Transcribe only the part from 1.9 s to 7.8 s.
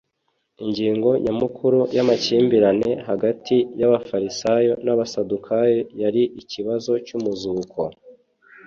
y'amakimbirane hagati y'abafarisayo n'abasadukayo yari ikibazo cy'umuzuko.